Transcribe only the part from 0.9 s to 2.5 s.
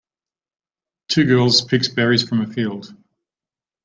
Two girls picks berries from a